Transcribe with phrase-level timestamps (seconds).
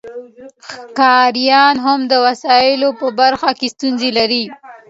[0.71, 4.43] ښکاریان هم د وسایلو په برخه کې ستونزې لري